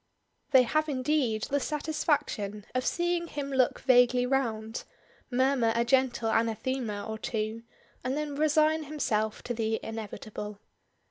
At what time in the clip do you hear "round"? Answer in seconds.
4.25-4.83